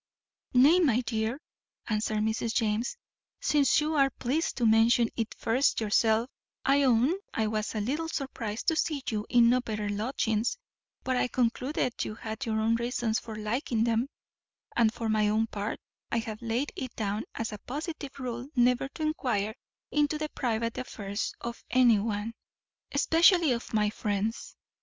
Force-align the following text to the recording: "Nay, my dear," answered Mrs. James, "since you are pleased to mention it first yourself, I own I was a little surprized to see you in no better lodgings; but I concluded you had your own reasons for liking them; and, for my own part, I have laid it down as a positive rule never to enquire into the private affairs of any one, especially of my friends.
"Nay, 0.55 0.79
my 0.79 1.01
dear," 1.01 1.39
answered 1.85 2.21
Mrs. 2.23 2.55
James, 2.55 2.97
"since 3.39 3.79
you 3.79 3.93
are 3.93 4.09
pleased 4.09 4.57
to 4.57 4.65
mention 4.65 5.09
it 5.15 5.35
first 5.35 5.79
yourself, 5.79 6.27
I 6.65 6.81
own 6.81 7.13
I 7.35 7.45
was 7.45 7.75
a 7.75 7.81
little 7.81 8.09
surprized 8.09 8.67
to 8.69 8.75
see 8.75 9.03
you 9.07 9.27
in 9.29 9.47
no 9.51 9.61
better 9.61 9.89
lodgings; 9.89 10.57
but 11.03 11.15
I 11.17 11.27
concluded 11.27 12.03
you 12.03 12.15
had 12.15 12.47
your 12.47 12.59
own 12.59 12.77
reasons 12.77 13.19
for 13.19 13.35
liking 13.35 13.83
them; 13.83 14.07
and, 14.75 14.91
for 14.91 15.07
my 15.07 15.29
own 15.29 15.45
part, 15.45 15.79
I 16.11 16.17
have 16.17 16.41
laid 16.41 16.71
it 16.75 16.95
down 16.95 17.25
as 17.35 17.51
a 17.51 17.59
positive 17.59 18.19
rule 18.19 18.47
never 18.55 18.87
to 18.95 19.03
enquire 19.03 19.53
into 19.91 20.17
the 20.17 20.29
private 20.29 20.79
affairs 20.79 21.31
of 21.41 21.63
any 21.69 21.99
one, 21.99 22.33
especially 22.91 23.51
of 23.51 23.71
my 23.71 23.91
friends. 23.91 24.55